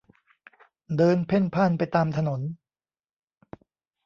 [0.97, 2.41] เดินเพ่นพ่านไปตามถนน